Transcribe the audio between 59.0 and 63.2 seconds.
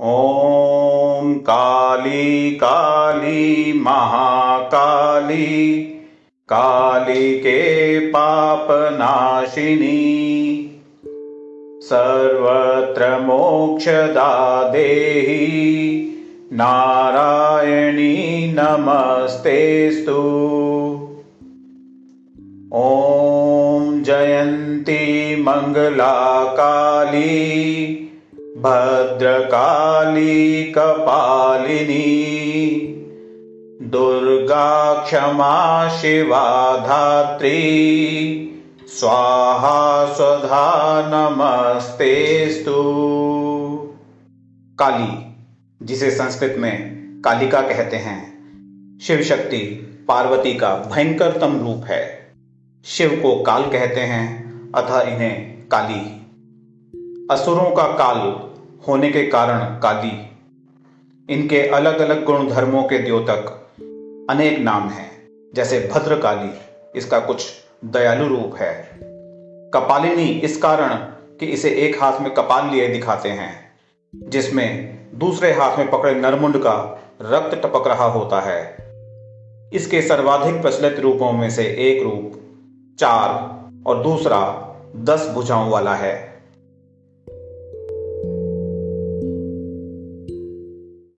के कारण काली। इनके अलग अलग गुण धर्मों के